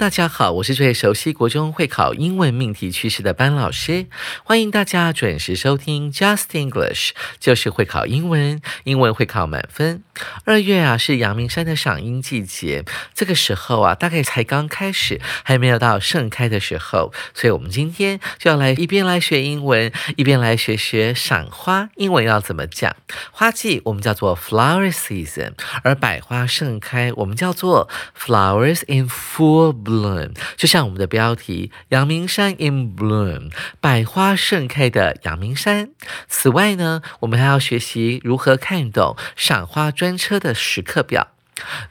[0.00, 4.06] 大家好，我是最熟悉国中会考英文命题趋势的班老师，
[4.44, 10.02] 欢迎大家准时收听 Just English，就是会考英文，英文会考满分。
[10.46, 22.96] 二月啊是阳明山的赏樱季节，这个时候啊大概才刚开始，还没有到盛开的时候，所以我们今天就要来一边来学英文，一边来学学赏花，英文要怎么讲？
[23.30, 27.86] 花季我们叫做 flower season，而百花盛开我们叫做
[28.18, 29.74] flowers in full。
[29.89, 35.90] bloom bloom，就像我们的标题“阳明山 in bloom”，百花盛开的阳明山。
[36.28, 41.28] 此外呢，我们还要学习如何看懂赏花专车的时刻表。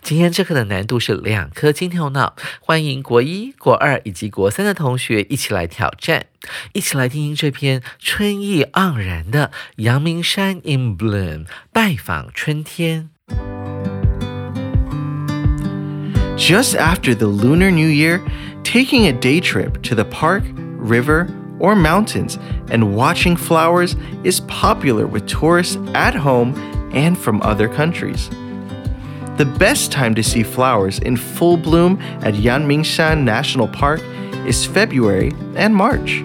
[0.02, 6.25] 今天这课的难度是两颗金头脑，欢迎国一、国二以及国三的同学一起来挑战，
[6.73, 13.11] 一起来听听这篇春意盎然的阳明山 in bloom，拜访春天。
[16.39, 18.25] Just after the Lunar New Year,
[18.63, 21.27] taking a day trip to the park, river,
[21.59, 22.39] or mountains
[22.71, 26.55] and watching flowers is popular with tourists at home
[26.93, 28.29] and from other countries.
[29.37, 34.02] The best time to see flowers in full bloom at Yanmingshan National Park
[34.47, 36.23] is February and March.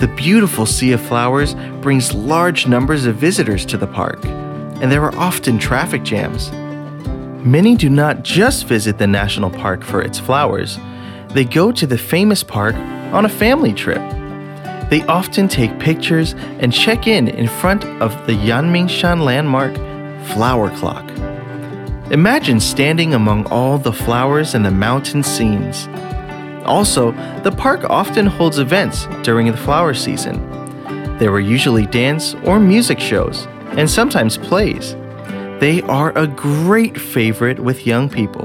[0.00, 5.04] The beautiful sea of flowers brings large numbers of visitors to the park, and there
[5.04, 6.50] are often traffic jams.
[7.46, 10.80] Many do not just visit the national park for its flowers,
[11.28, 12.74] they go to the famous park
[13.14, 14.02] on a family trip.
[14.90, 19.76] They often take pictures and check in in front of the Yanmingshan landmark
[20.34, 21.08] flower clock.
[22.10, 25.86] Imagine standing among all the flowers and the mountain scenes.
[26.64, 27.12] Also,
[27.44, 30.36] the park often holds events during the flower season.
[31.20, 33.46] There are usually dance or music shows,
[33.76, 34.96] and sometimes plays.
[35.58, 38.44] They are a great favorite with young people.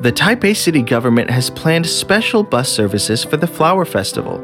[0.00, 4.38] The Taipei city government has planned special bus services for the Flower Festival.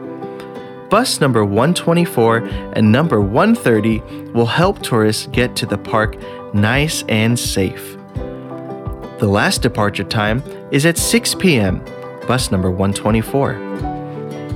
[0.91, 2.45] Bus number 124
[2.75, 4.01] and number 130
[4.33, 6.17] will help tourists get to the park
[6.53, 7.97] nice and safe.
[9.19, 11.83] The last departure time is at 6 p.m.,
[12.27, 13.53] bus number 124.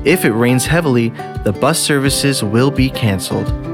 [0.05, 1.09] If it rains heavily,
[1.43, 3.72] the bus services will be canceled.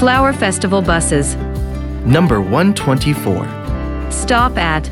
[0.00, 1.36] Flower Festival buses.
[2.06, 4.10] Number 124.
[4.10, 4.84] Stop at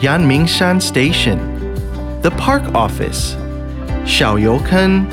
[0.00, 1.38] Yanmingshan Station.
[2.22, 3.34] The park office.
[4.06, 5.10] Xiaoyouken.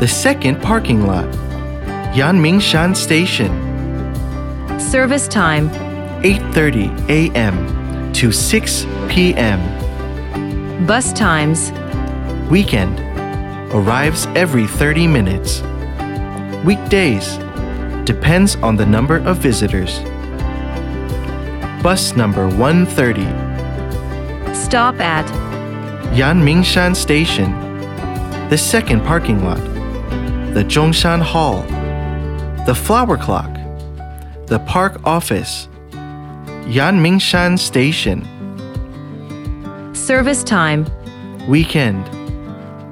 [0.00, 1.26] The second parking lot.
[2.14, 3.52] Yanmingshan Station.
[4.80, 5.68] service time
[6.22, 7.54] 8:30 a.m.
[8.14, 9.60] to 6 p.m.
[10.86, 11.70] bus times
[12.50, 12.98] Weekend.
[13.74, 15.60] Arrives every 30 minutes.
[16.64, 17.38] Weekdays.
[18.08, 19.98] Depends on the number of visitors.
[21.82, 23.20] Bus number 130.
[24.54, 25.26] stop at
[26.16, 27.52] Yanmingshan Station,
[28.48, 29.60] the second parking lot,
[30.54, 31.60] the Zhongshan Hall,
[32.64, 33.52] the flower clock,
[34.46, 35.68] the park office,
[36.64, 38.24] Yanmingshan Station,
[39.94, 40.86] service time
[41.46, 42.08] weekend,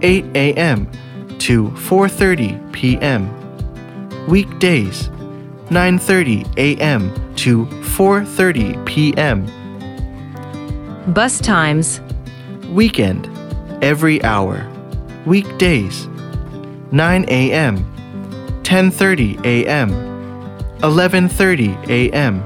[0.02, 0.90] 8 a.m.
[1.38, 3.45] to 4:30 p.m.
[4.28, 5.08] Weekdays,
[5.70, 7.34] 9:30 a.m.
[7.36, 9.46] to 4:30 p.m.
[11.12, 12.00] bus times
[12.70, 13.28] Weekend,
[13.82, 14.66] every hour.
[15.24, 16.08] Weekdays,
[16.90, 17.78] 9 a.m.,
[18.62, 19.90] 10:30 a.m.,
[20.80, 22.42] 11:30 a.m.,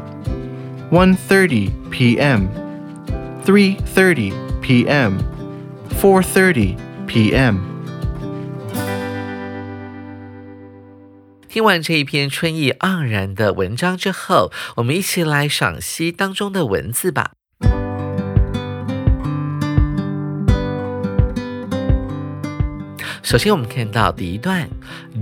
[0.90, 2.48] 1:30 p.m.,
[3.42, 5.18] 3:30 p.m.,
[5.88, 7.69] 4:30 p.m.
[11.50, 17.32] 听完这一篇春意盎然的文章之后，我们一起来赏析当中的文字吧。
[23.24, 24.70] 首先，我们看到第一段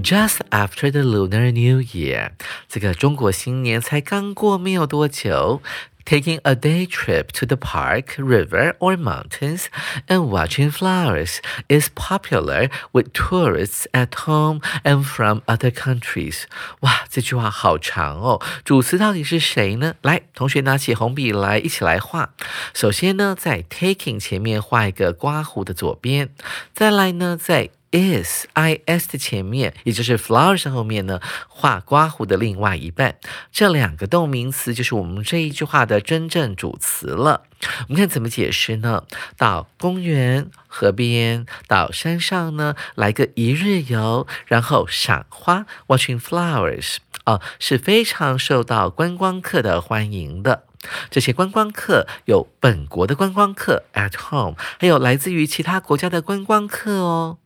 [0.02, 2.32] ，Just after the Lunar New Year，
[2.68, 5.62] 这个中国新年才刚过没有多久。
[6.07, 9.67] Taking a day trip to the park, river, or mountains
[10.09, 16.43] and watching flowers is popular with tourists at home and from other countries.
[16.81, 18.41] 哇，这句话好长哦！
[18.65, 19.95] 主词到底是谁呢？
[20.01, 22.33] 来，同学拿起红笔来，一起来画。
[22.73, 26.29] 首先呢，在 taking 前面画一个刮胡的左边，
[26.73, 33.16] 再来呢，在 is i s 的前面，也就是 flowers 后面呢，画刮胡的另外一半。
[33.50, 37.42] 这两个动名词就是我们这一句话的真正主词了。
[37.88, 39.04] 我们看怎么解释呢？
[39.36, 50.67] 到公园、河边、到山上呢，来个一日游，然后赏花，watching flowers 啊，是非常受到观光客的欢迎的。
[51.10, 57.38] 这些观光客有本国的观光客 at home，还有来自于其他国家的观光客哦。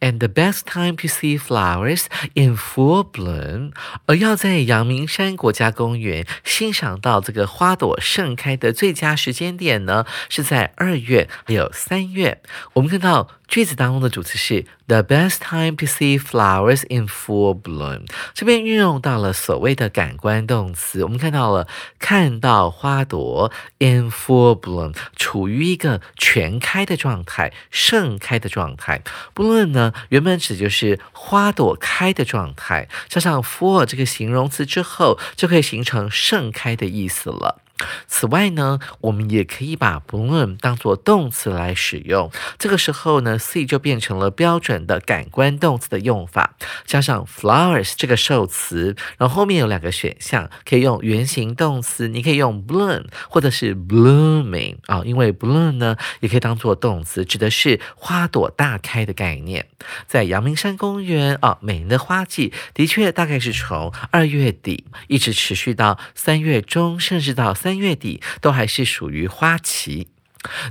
[0.00, 2.04] And the best time to see flowers
[2.34, 3.72] in full bloom，
[4.06, 12.40] 而要在阳明山国家公园欣赏到这个花朵盛开的最佳时间点呢，是在二月还有三月。
[12.74, 13.28] 我们看到。
[13.50, 18.06] 句子当中的主词是 the best time to see flowers in full bloom。
[18.32, 21.66] 这边运用到了所谓的感官动词，我们看到了
[21.98, 29.02] 看到花朵 in full bloom，处于一个全开的状态、盛开的状态。
[29.34, 37.60] bloom 呢，原本指就是花朵开的状态，加上 full 这个形容词之后，就可以形成盛开的意思了。
[38.06, 42.30] 此外呢，我们也可以把 bloom 当做动词来使用。
[42.58, 59.66] 这个时候呢，see 就变成了标准的感官动词的用法，加上 flowers 这个受词，然后后面有两个选项，可以用原形动词，你可以用 bloom 或者是 blooming 啊，因为 bloom 呢也可以当做动词，指的是花朵大开的概念。
[60.06, 67.69] 在阳明山公园啊，每年的花季的确大概是从二月底一直持续到三月中，甚至到三。
[67.70, 70.08] 三月底都还是属于花期。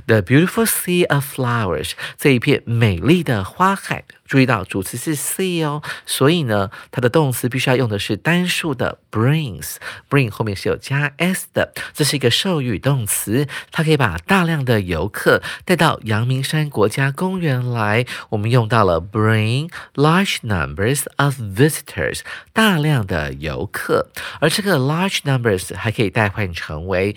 [0.06, 4.04] The beautiful sea of flowers，这一片美丽的花海。
[4.26, 9.76] 注意到主词是 sea 哦，所以呢，它的动词必须要用的是单数的 brings。
[10.08, 18.06] bring 后面是有加 s 的，这是一个授予动词，它可以把大量的游客带到阳明山国家公园来。
[18.28, 22.20] 我们用到了 bring large numbers of visitors，
[22.52, 27.16] 大量的游客，而这个 large numbers 还可以代换成为。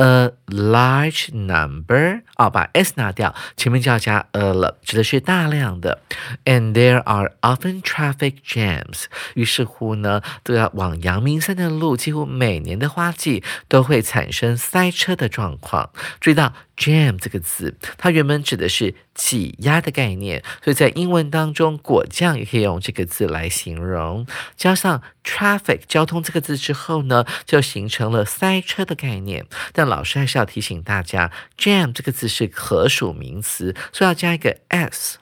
[0.00, 6.00] A large number 哦，把 s 拿掉，前面就要加 a 了，指的是大量的。
[6.46, 9.04] And there are often traffic jams。
[9.34, 15.90] 于是乎呢，都要往阳明山的路，几乎每年的花季都会产生塞车的状况。
[16.18, 16.54] 注意到。
[16.80, 24.26] Jam 这个字，它原本指的是挤压的概念，所以在英文当中，果酱也可以用这个字来形容。
[24.56, 29.44] 加上 traffic 交通这个字之后呢，就形成了塞车的概念。
[29.74, 35.18] 但老师还是要提醒大家，Jam 这个字是可数名词，所以要加一个 s。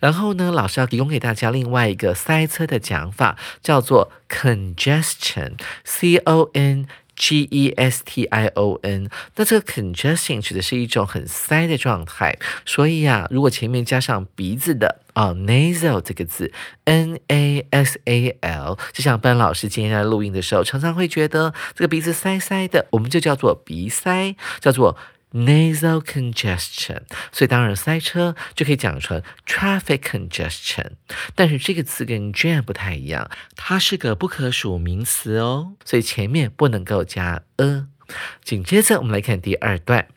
[0.00, 6.88] 然后呢，老师要提供给大家另外一个塞车的讲法，叫做 congestion，c o n。
[7.18, 16.52] G E S T I O N，那这个 congestion 指的是一种很塞的状态，所以呀，如果前面加上鼻子的啊 nasal 这个字
[16.84, 24.96] ，N A S A L，就像班老师今天在录音的时候，常常会觉得这个鼻子塞塞的，我们就叫做鼻塞，叫做。
[25.32, 30.92] Nasal congestion，所以当然塞车就可以讲成 traffic congestion。
[31.34, 37.86] 但是这个词跟 jam 不太一样，它是个不可数名词哦，所以前面不能够加 a。
[38.42, 40.08] 紧接着我们来看第二段。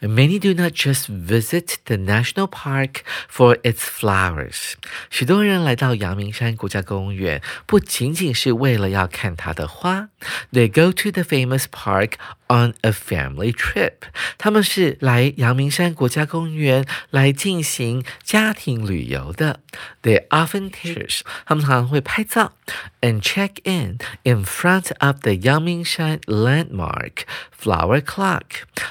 [0.00, 4.72] Many do not just visit the national park for its flowers。
[5.10, 10.08] 许多人来到阳明山国家公园，不仅仅是为了要看它的花。
[10.52, 12.12] They go to the famous park
[12.48, 13.92] on a family trip。
[14.36, 19.60] 他们是来阳明山国家公园来进行家庭旅游的。
[20.02, 21.08] They often take。
[21.44, 22.54] 他们常常会拍照
[23.02, 27.24] ，and check in in front of the 阳明山 landmark
[27.60, 28.42] flower clock。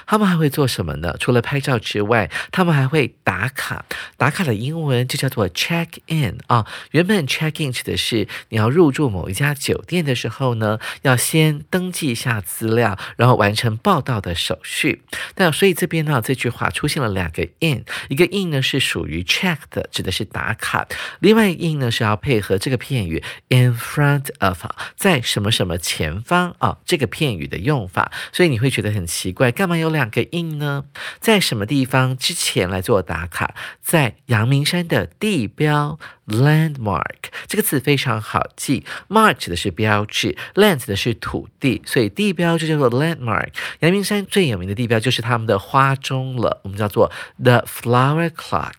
[0.05, 1.15] 他们还会做什么呢？
[1.19, 3.85] 除了拍照之外，他们还会打卡。
[4.17, 6.65] 打卡的英文就叫做 check in 啊。
[6.91, 13.46] 原本 check in 指的是你要入住某一家酒店的时候呢，要先登记一下资料，然后完。
[13.47, 15.01] 完成报到的手续。
[15.37, 20.85] 那所以这边呢，这句话出现了两个 in，一个 in 呢是属于 check 的，指的是打卡；
[21.19, 24.65] 另外一个 in 呢是要配合这个片语 in front of，
[24.97, 28.11] 在什么什么前方啊，这个片语的用法。
[28.33, 30.83] 所以你会觉得很奇怪，干嘛有两个 in 呢？
[31.21, 33.55] 在什么地方之前来做打卡？
[33.81, 43.36] 在阳明山的地标 landmark 这个词非常好记，mark 指的是标志，land 指的是土地，所以地标就叫做 landmark。
[43.79, 48.73] 阳明山最有名的地标就是他们的花钟了，我们叫做 the flower clock。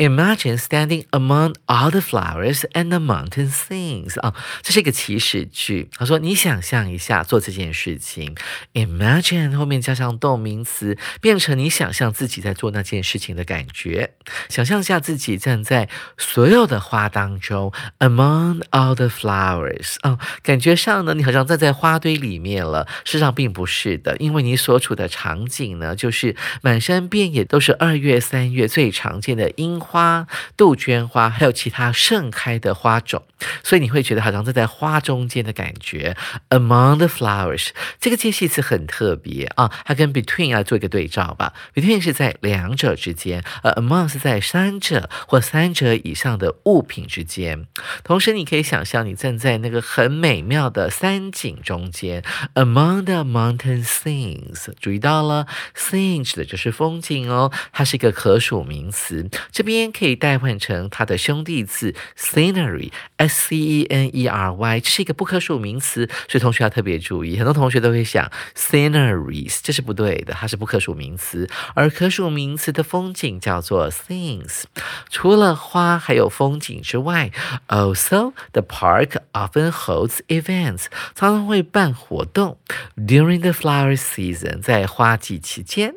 [0.00, 5.90] Imagine standing among all the flowers and the mountain sings 啊，这是一个祈使句。
[5.94, 8.34] 他说：“你想象一下做这件事情。
[8.72, 14.14] ”Imagine 后面加上动名词，变成你想象自己在做那件事情的感觉。
[14.48, 22.86] 想象一下自己站在所有的花当中，among all the flowers 啊，感觉上呢，你好像站在花堆里面了。
[23.04, 29.78] 事实上并不是的，因为你所处的场景呢，就是满山遍野都是二月、三月最常见的樱。
[29.89, 33.24] 花、花杜鹃花，还有其他盛开的花种，
[33.62, 36.16] 所以你会觉得好像站在花中间的感觉。
[36.48, 37.70] Among the flowers，
[38.00, 41.52] 这个介系词很特别啊，它跟 between 来做一个对照吧。
[41.74, 47.66] Between 是在两者之间，而 among 是在三者或三者以上的物品之间。
[48.04, 52.22] 同时，你可以想象你站在那个很美妙的山景中间。
[52.54, 59.90] Among the mountain scenes，注意到了，scene 指的就是风景哦，它是一个可数名词，这边。
[59.92, 62.90] 可以代换成它的兄弟字 scenery
[63.29, 67.37] c e n e r y，这是一个不可数名词，所以同学要特别注意。
[67.37, 71.49] 很多同学都会想 sceneries，这是不对的，它是不可数名词。
[71.73, 74.63] 而可数名词的风景叫做 things。
[75.09, 77.31] 除了花还有风景之外，
[77.67, 82.57] also the park often holds events，常常会办活动。
[82.95, 85.95] During the flower season，在花季期间，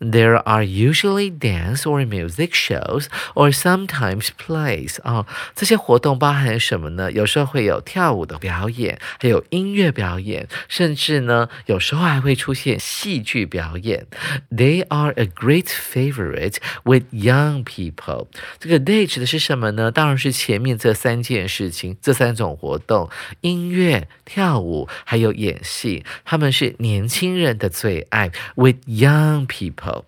[0.00, 6.74] there are usually dance or music shows。or sometimes plays 啊，这些活动包含什 么？
[6.75, 7.09] 什么呢？
[7.09, 14.05] 有时候会有跳舞的表演，还有音乐表演，甚至呢，有时候还会出现戏剧表演。
[14.51, 18.27] They are a great favorite with young people。
[18.59, 19.89] 这个 they 指的是什么呢？
[19.89, 26.03] 当然是前面这三件事情，这三种活动：音乐、跳舞，还有演戏。
[26.25, 30.03] 他们是年轻人的最爱，with young people。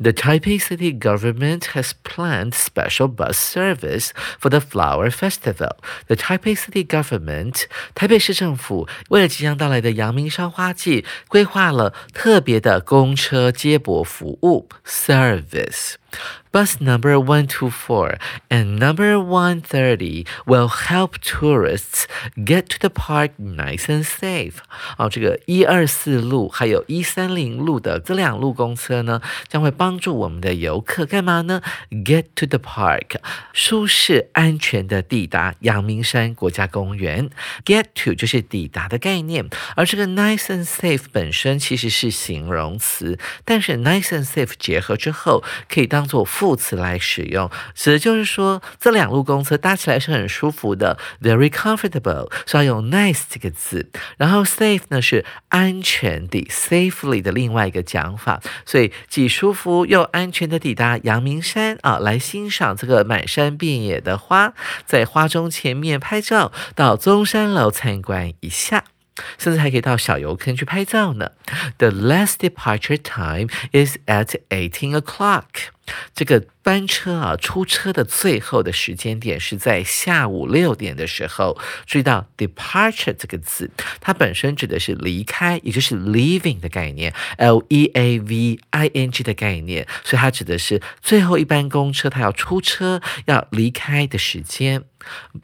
[0.00, 5.76] The Taipei City government has planned special bus service for the flower festival.
[6.08, 15.94] The Taipei City government 台北市政府为了即将到来的阳明山花季，规划了特别的公车接驳服务 service。
[16.56, 18.18] Bus number 124
[18.50, 24.56] and number 130 will help tourists get to the park nice and safe.
[24.98, 31.62] 哦，这个一二四路还有一三零路的这两路公车呢，将会帮助我们的游客干嘛呢？
[31.90, 33.16] Get to the park，
[33.54, 37.30] 舒适安全的抵达阳明山国家公园。
[37.64, 53.91] Get to 就是抵达的概念，而这个 nice and safe 本身其实是形容词，但是 nice and safe 结合之后可以当做副 副词来使用，指的就是说这两路公车搭起来是很舒服的，very comfortable，是要用 nice 这个字。
[54.15, 64.53] 然后 safe 呢是安全的，safely 的另外一个讲法，所以既舒服又安全的抵达阳明山啊，来欣赏这个满山遍野的花，
[64.85, 68.85] 在花中前面拍照，到中山楼参观一下。
[69.39, 71.31] 甚至还可以到小油坑去拍照呢。
[71.79, 75.73] The last departure time is at eighteen o'clock。
[76.13, 81.57] 这个班车啊，出车的最后的时间点是在下午六点的时候。
[81.85, 94.83] 注意到 departure 这个字，它本身指的是离开，也就是 leaving 的概念，l e a v i n g 的概念，所以它指的是最后一班公车它要出车要离开的时间。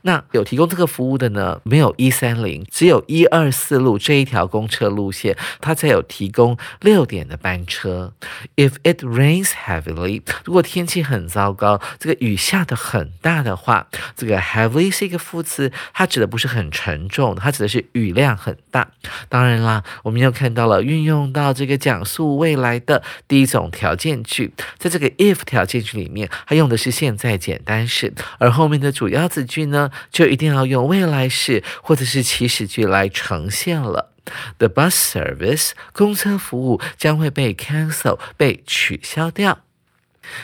[0.02, 1.62] 那有提供这个服务的呢？
[1.64, 8.14] 没有一三零，只有一二四路这一条公车路线，它才有提供六点的班车。
[8.58, 18.90] If it rains heavily，如果天气很糟糕，这个雨下的很大的话，这个 heavy 是一个副词，它指的不是很沉重，它指的是雨量很大。
[19.30, 29.44] 当然啦，我们又看到了运用到这个讲述未来的第一种条件句，在这个 if 条件句里面，它用的是现在简单式，而后面的主要子。
[29.44, 34.14] 句呢，就一定要用未来式或者是祈使句来呈现了。
[34.58, 39.60] The bus service 公车服务将会被 cancel 被取消掉。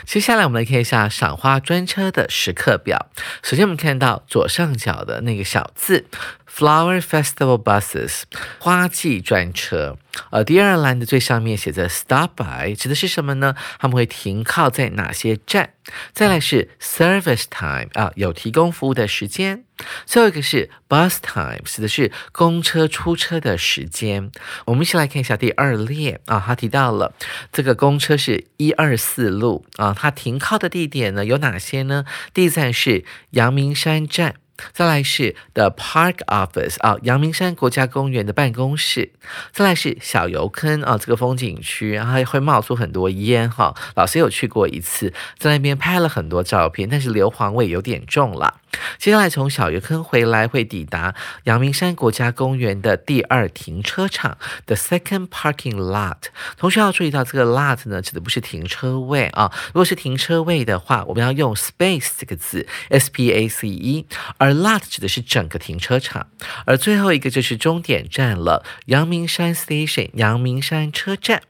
[0.04, 3.10] 接下来我们来看一下赏花专车的时刻表。
[3.42, 6.06] 首先，我们看到左上角的那个小字
[6.52, 8.22] Flower Festival buses
[8.58, 9.96] 花季专车。
[10.30, 13.54] 呃，第二栏的最上面写着 Stop by，指的是什么呢？
[13.78, 15.74] 他们会停靠在哪些站？
[16.12, 19.64] 再来是 Service time 啊，有提供服务的时间。
[20.04, 24.30] 最后一个是 Bus time，指的是公车出车的时间。
[24.66, 27.14] 我们一起来看一下第二列啊，他提到了
[27.52, 32.04] 这个公车是一二四路啊，它停靠的地点呢有哪些呢？
[32.34, 34.34] 第一站是阳明山站。
[34.72, 39.12] 再来是 The Park Office 啊，阳明山国家公园的办公室。
[39.52, 43.74] 再来是小油坑啊，这个风景区，然后会冒出很多烟哈。
[43.94, 48.59] 老师有去过一次，在那边拍了很多照片，但是硫磺味有点重了。
[48.98, 56.28] 接下来从小油坑回来，会抵达阳明山国家公园的第二停车场 The Second Parking Lot。
[56.56, 59.52] 同学要注意到，这个 lot 呢，指的不是停车位啊。
[59.68, 64.06] 如果是停车位的话，我们要用 space 这个字，S P A C E，
[64.38, 66.28] 而 lot 指的是整个停车场。
[66.66, 71.42] 而最后一个就是终点站了，阳明山 Station，阳明山车站。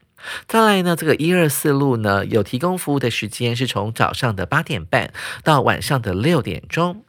[0.47, 5.11] 再来呢，这个一二四路呢，有提供服务的时间是从早上的八点半
[5.43, 7.03] 到晚上的六点钟。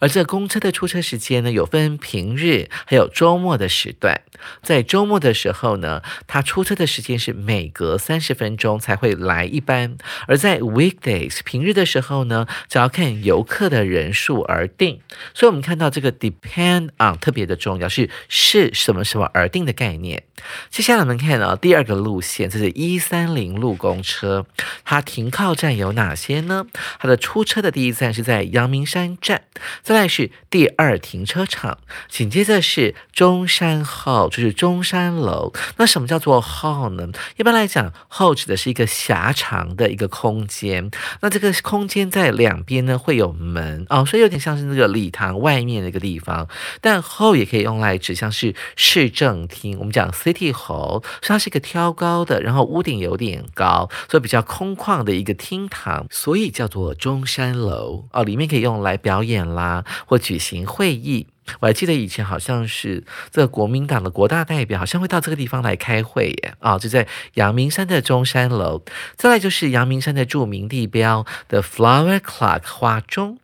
[0.00, 4.22] 而这公车的出车时间呢，有分平日还有周末的时段。
[4.62, 9.96] 在周末的时候呢，它出车的时间是每隔三十分钟才会来一班；
[10.28, 15.00] 而在 weekdays 平日的时候呢，只要看游客的人数而定。
[15.34, 20.24] 所以，我们看到这个 depend on 特别的重要，是是什么什么而定的概念。
[20.68, 24.46] 接下来我们看到第二个路线，这是一三零路公车，
[24.84, 26.66] 它停靠站有哪些呢？
[27.00, 29.44] 它的出车的第一站是在阳明山站。
[29.82, 35.52] 再来是第二停车场，紧接着是中山号，就是中山楼。
[35.76, 37.08] 那什么叫做号呢？
[37.36, 40.90] 一般来讲，hall 指的是一个狭长的一个空间。
[41.20, 46.48] 那这个空间在两边呢会有门哦，所以有点像是那个礼堂外面的一个地方。
[46.80, 49.78] 但后也可以用来指像是市政厅。
[49.78, 58.24] 我们讲 city hall，它是一个挑高的，然后屋顶有点高，所以比较空旷的一个厅堂，所以叫做中山楼哦。
[58.24, 59.46] 里面可以用来表演。
[59.56, 61.26] 啦，或举行会议，
[61.58, 68.82] 我还记得以前好像是这个国民党的国大代表，好像会到这个地方来开会耶啊，就在阳明山的中山楼。
[69.16, 73.40] 再来就是阳明山的著名地标 The Flower Clock 花钟。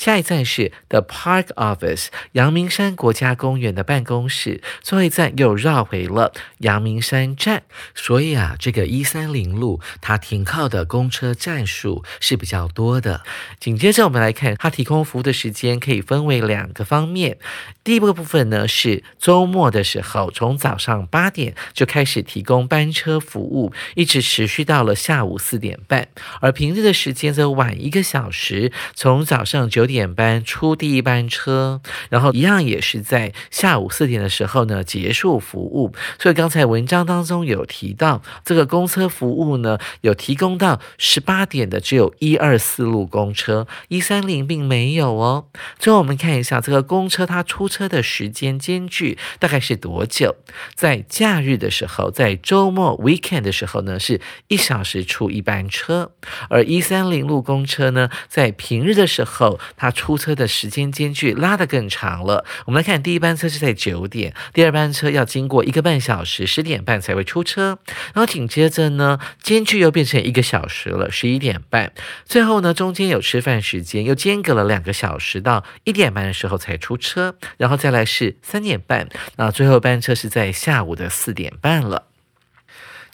[0.00, 4.62] 下一站是 The Park Office，阳明山国家公园的办公室。
[4.80, 7.64] 最后一站又绕回了阳明山站。
[7.94, 13.20] 所以啊，这个一三零路它停靠的公车站数是比较多的。
[13.58, 17.36] 紧接着我们来看它提供服务的时间，可以分为两个方面。
[17.84, 26.08] 第一个部分呢是周末的时候，从早上八点就开始提供班车服务，一直持续到了下午四点半。
[26.40, 29.89] 而平日的时间则晚一个小时，从早上九。
[29.90, 35.92] 点班出第一班车，然后一样也是在下午四点的时候呢结束服务。
[36.18, 45.46] 所以刚才文章当中有提到，这个公车服务呢有提供到十八点的，只有一二四路公车，一三零并没有哦。
[45.78, 50.36] 最后我们看一下这个公车它出车的时间间距大概是多久？
[50.74, 56.12] 在假日的时候，在周末 weekend 的时候呢，是一小时出一班车，
[56.48, 59.58] 而一三零路公车呢，在平日的时候。
[59.80, 62.44] 它出车的时间间距拉得更长了。
[62.66, 67.78] 我们来看，第一班车是在九点，第二班车要经过一个半小时，十点半才会出车。
[68.12, 71.94] 然后紧接着呢，间距又变成一个小时了，十一点半。
[72.26, 77.36] 最后呢，中间有吃饭时间，又间隔了两个小时，到一点半的时候才出车。
[77.56, 82.09] 然后再来是三点半，那最后班车是在下午的四点半了。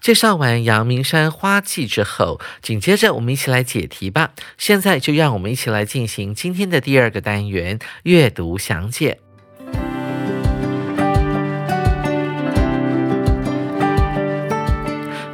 [0.01, 4.33] 介绍完阳明山花季之后，紧接着我们一起来解题吧。
[4.57, 9.26] 现在就让我们一起来进行今天的第二个单元——阅读详解。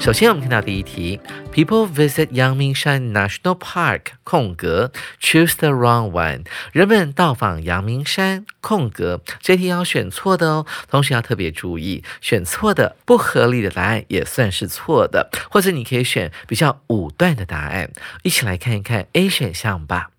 [0.02, 1.20] 首先，我们看到第一题
[1.52, 6.44] ：People visit Yangmingshan National Park，空格，choose the wrong one。
[6.72, 9.22] 人们到访阳明山，空格。
[9.40, 17.92] 这题要选错的哦，同时要特别注意，选错的不合理的答案也算是错的，或者你可以选比较武断的答案。
[18.24, 20.10] 一起来看一看 A 选项吧。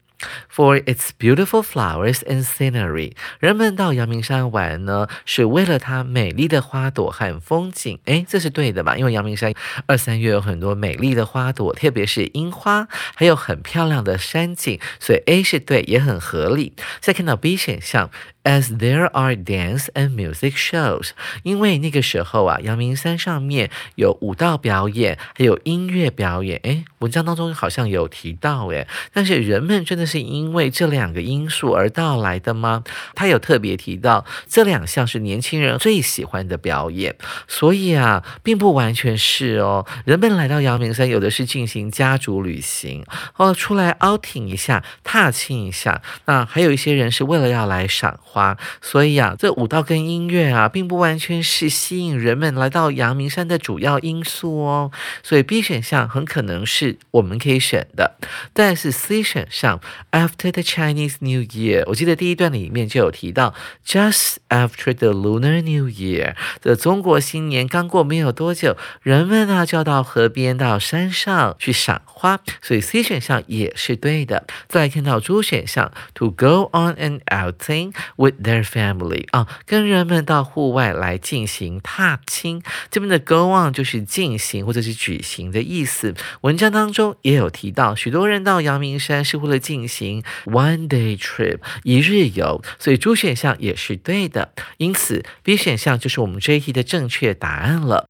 [0.54, 8.00] For its beautiful flowers and scenery，人们到阳明山玩呢，是为了它美丽的花朵和风景。
[8.06, 8.96] 诶，这是对的吧？
[8.98, 9.54] 因为阳明山
[9.88, 16.74] 二三月有很多美丽的花朵，特别是樱花，还有很漂亮的山景，所以 A 是对，也很合理。
[17.00, 18.10] 再看到 B 选项。
[18.46, 21.12] As there are dance and music shows，
[21.44, 26.60] 因为那个时候啊，阳明山上面有舞蹈表演，还有音乐表演。
[26.64, 32.84] 诶，文章当中好像有提到诶，但是人们真的是是因为这两个因素而到来的吗？
[33.16, 37.16] 他有特别提到这两项是年轻人最喜欢的表演，
[37.48, 39.88] 所以啊，并不完全是哦。
[40.06, 43.04] 人们来到阳明山，有的是进行家族旅行，
[43.38, 46.04] 哦，出来 outing 一下，踏青一下。
[46.26, 54.92] 那还有一些人是为了要来赏花，所以啊，这舞蹈跟音乐啊，并不完全是吸引人们来到阳明山的主要因素哦。
[55.24, 58.20] 所以 B 选项很可能是我们可以选的，
[58.54, 59.80] 但是 C 选项
[60.12, 63.54] After the Chinese New Year，我记得第一段里面就有提到
[63.86, 74.46] Just after the Lunar New Year，的中国新年刚过没有多久，人们呢就要到河边、到山上去赏花，所以 C 选项也是对的。
[74.68, 82.62] 再来看到 D 选项 To go on an outing with their family，啊，跟人们到户外来进行踏青，
[82.92, 86.14] 这边的 go on 就是进行或者是举行的意思。
[86.42, 94.54] 文章当中也有提到，许多人到阳明山是为了进行行 one day trip 一日游，所以 D 选项也是对的。
[94.78, 98.08] 因此 B 选项就是我们这一题的正确答案了。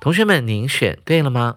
[0.00, 1.56] 同学们，您选对了吗？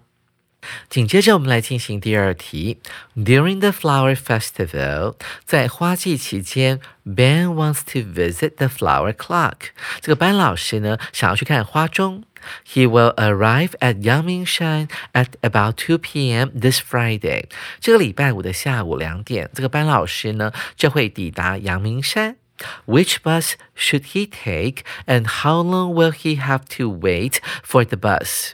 [0.90, 2.80] 紧接着，我们来进行第二题。
[3.16, 9.70] During the flower festival，在花季期间，Ben wants to visit the flower clock。
[10.02, 12.24] 这个班老师呢，想要去看花钟。
[12.63, 16.51] He will arrive at Yangmingshan at about 2 p.m.
[16.51, 17.45] this Friday。
[17.79, 22.37] 这个礼拜五的下午两点，这个班老师呢就会抵达阳明山。
[22.85, 28.53] Which bus should he take, and how long will he have to wait for the bus?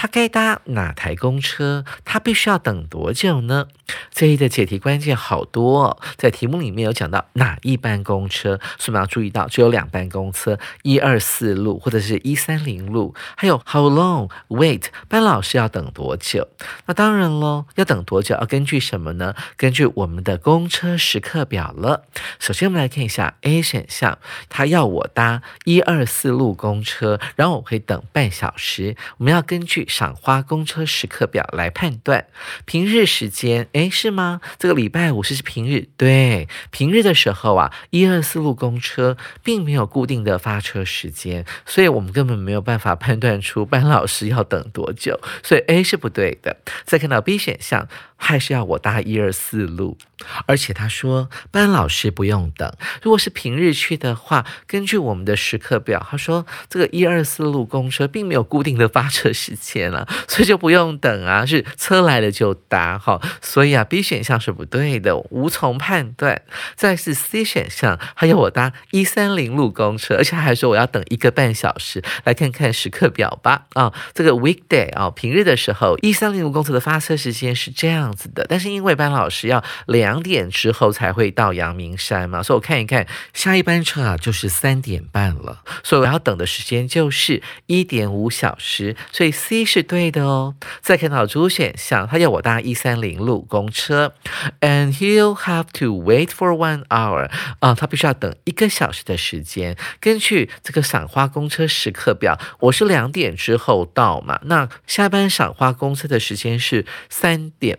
[0.00, 1.84] 他该搭哪台公车？
[2.04, 3.66] 他必须要等多久呢？
[4.12, 16.46] 这一的解题关键好多，哦，在题目里面有讲到哪一班公车，所以我们要注意到只有两班公车，一二四路或者是一三零路，还有 how long wait 班老师要等多久？
[16.86, 19.34] 那当然喽，要等多久要根据什么呢？
[19.56, 22.04] 根据我们的公车时刻表了。
[22.38, 28.94] 首先我们来看一下 A 选项，他要我搭一二四路公车，然后我会等半小时。
[29.16, 32.26] 我们要根据赏花公车时刻表来判断
[32.66, 34.40] 平日时间，诶，是吗？
[34.58, 46.58] 这个礼拜五是平日，对，平日的时候啊，一二四路公车并没有固定的发车时间，所以我们根本没有办法判断出班老师要等多久，所以 A 是不对的。
[46.84, 47.88] 再看到 B 选项。
[48.20, 49.96] 还是要我搭一二四路，
[50.44, 52.70] 而且他说班老师不用等。
[53.00, 63.20] 如果是平日去的话，根据我们的时刻表，他说这个一二四路公车并没有固定的发车时间了， 所以就不用等啊，是车来了就搭哈。
[63.40, 66.42] 所以啊，B 选项是不对的，无从判断。
[66.74, 73.66] 再是 C 选项，还要我搭一三零路公车，而且还说我要等一个半小时，来看看时刻表吧。
[73.74, 78.07] 啊，这个 weekday 啊，平日的时候一三零路公车的发车时间是这样。
[78.08, 90.54] 样子的，但是因为班老师要两点之后才会到阳明山嘛，所以我看一看下一班车啊，就是三点半了，所以我要等的时间就是一点五小时，所以 C 是对的哦。
[90.80, 94.14] 再看到主选项，他要我搭一三零路公车
[94.60, 99.76] ，and he'll have to wait for one hour 啊，他必须要等一个小时的时间。
[100.00, 107.78] 根据这个赏花公车时刻表，我是两点之后到嘛，那下班赏花公车的时间是三点。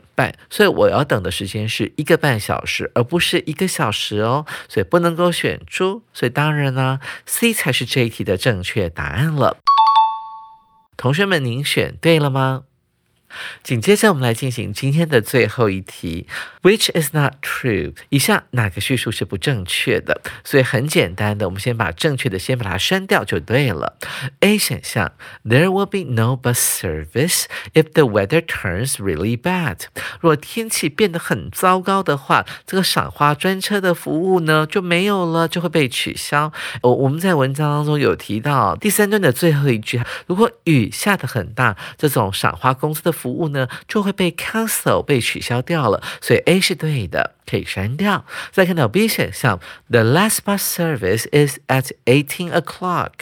[0.50, 9.58] 所以我要等的时间是一个半小时，而不是一个小时哦，所以不能够选出，所以当然呢，C 才是这一题的正确答案了。
[10.98, 12.64] 同学们，您选对了吗？
[13.62, 16.28] 紧接着，我们来进行今天的最后一题
[16.64, 17.94] ，Which is not true？
[18.10, 20.22] 以下哪个叙述是不正确的？
[20.44, 23.98] 所以很简单的，我们先把正确的先把它删掉就对了。
[24.40, 25.12] A 选项
[25.46, 29.82] ，There will be no bus service if the weather turns really bad。
[30.20, 36.52] 如果天气变得很糟糕的话，这个赏花专车的服务呢就没有了，就会被取消。
[36.82, 43.14] 我我们在文章当中有提到第三段的最后一句，如果雨下的很大，这种赏花公司的。
[43.20, 48.25] 服务呢就会被 cancel 被取消掉了，所以 A 是对的，可以删掉。
[48.51, 53.13] 再看到 B 选项，The last bus service is at eighteen o'clock。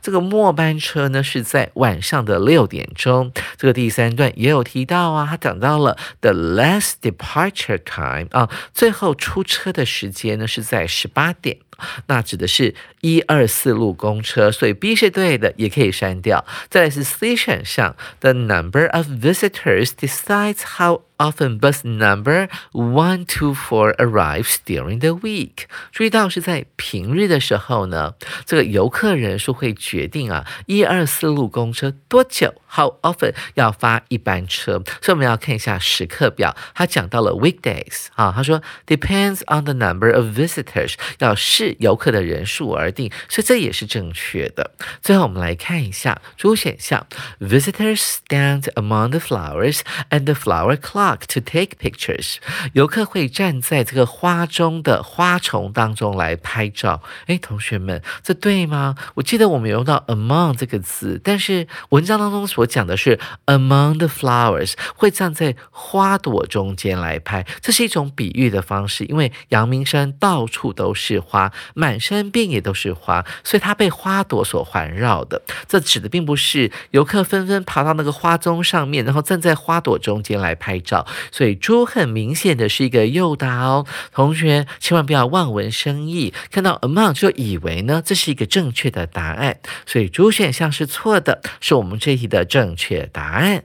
[0.00, 3.32] 这个末班车呢是在晚上的六点钟。
[3.56, 11.58] 这个第三段也有提到啊，他讲到了 the last departure time 啊，最后出车的时间呢是在十八点。
[12.06, 16.44] 那指的是一二四路公车，所以 B 是对的，也可以删掉。
[16.70, 24.98] 再来是 C 选项，The number of visitors decides how often bus number one two four arrives during
[24.98, 25.66] the week？
[25.92, 28.14] 注意到是在平日的时候呢，
[28.44, 34.82] 这个游客人数会决定啊，一二四路公车多久，how often 要发一班车。
[35.00, 44.72] 所以我们要看一下时刻表，他讲到了 weekdays 啊，他说 depends on the number of visitors，要视游客的人数而定，所以这也是正确的。
[45.00, 47.06] 最后我们来看一下主选项，
[47.38, 50.76] visitors stand among the flowers and the flower
[51.15, 52.35] To take pictures。
[52.73, 57.01] 游客会站在这个花中的花丛当中来拍照。
[57.27, 58.95] 诶，同学们，这对吗？
[59.15, 69.05] 我记得我们有用到 among 这个词，但是文章当中所讲的是 among the flowers，会站在花朵中间来拍，这是一种比喻的方式。
[69.05, 75.41] 因为阳明山到处都是花，满山遍野都是花，所以它被花朵所环绕的。
[75.67, 80.96] 这指的并不是游客纷纷爬到那个花棕上面，然后站在花朵中间来拍照。
[81.31, 89.59] 所以猪很明显的是一个诱答哦，同学千万不要望文生义，看到 among 就以为呢这是一个正确的答案。
[89.85, 93.63] 所以猪选项是错的，是我们这题的正确答案。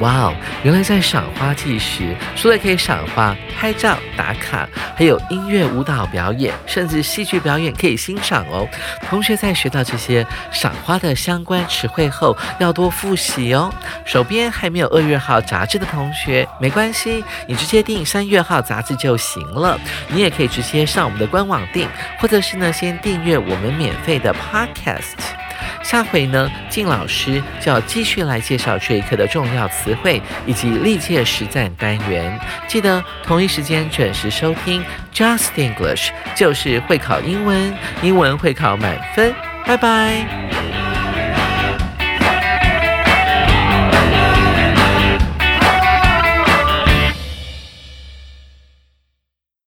[0.00, 0.34] 哇哦！
[0.64, 8.66] 原来在赏花季时，除了可以赏花、拍照、打卡，还有音乐、舞蹈表演，甚至戏剧表演可以欣赏哦。
[9.08, 13.72] 同学在学到这些赏花的相关词汇后，要多复习哦。
[14.04, 19.78] 手边还没有二月号杂志的同学，没关系，你直接订三月号杂志就行了。
[20.08, 25.18] 你也可以直接上我们的官网订，或者是呢，先订阅我们免费的 Podcast。
[25.82, 32.38] 下回呢，静老师就要继续来介绍这一课的重要词汇以及历届实战单元。
[32.66, 39.34] 记得同一时间准时收听 Just English，就是会考英文，英文会考满分。
[39.64, 40.71] 拜拜。